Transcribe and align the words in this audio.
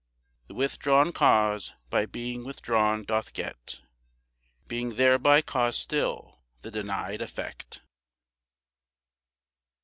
The 0.47 0.55
withdrawn 0.55 1.11
cause 1.11 1.75
by 1.91 2.07
being 2.07 2.43
withdrawn 2.43 3.03
doth 3.03 3.33
get 3.33 3.81
(Being 4.67 4.95
thereby 4.95 5.43
cause 5.43 5.77
still) 5.77 6.39
the 6.63 6.71
denied 6.71 7.21
effect. 7.21 7.83